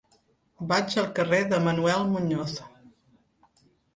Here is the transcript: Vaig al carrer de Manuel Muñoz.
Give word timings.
Vaig 0.71 0.95
al 1.01 1.09
carrer 1.19 1.41
de 1.51 1.59
Manuel 1.67 2.07
Muñoz. 2.15 2.57